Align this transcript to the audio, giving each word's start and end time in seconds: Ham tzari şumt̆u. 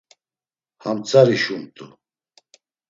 Ham 0.83 0.97
tzari 1.03 1.37
şumt̆u. 1.43 1.85